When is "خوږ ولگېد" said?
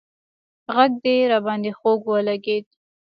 1.79-2.65